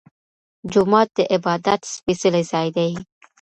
جومات 0.71 1.09
د 1.17 1.19
عبادت 1.35 1.81
سپيڅلی 1.93 2.43
ځای 2.51 2.67
دی. 2.77 2.91